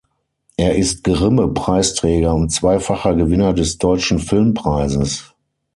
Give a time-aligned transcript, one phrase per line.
[0.57, 5.31] Er ist Grimme-Preisträger und zweifacher Gewinner des Deutschen Filmpreises.